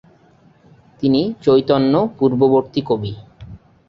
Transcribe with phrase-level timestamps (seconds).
[1.01, 3.11] তিনি চৈতন্য-পূর্ববর্তী কবি।